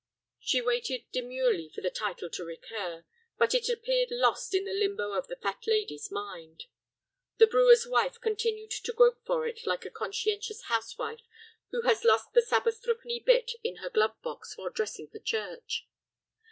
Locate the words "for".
1.69-1.81, 9.27-9.45, 15.07-15.19